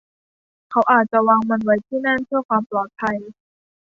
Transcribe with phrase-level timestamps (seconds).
[0.69, 3.17] เขาอาจจะวางมันไว้ที่นั่นเพื่อความปลอดภัย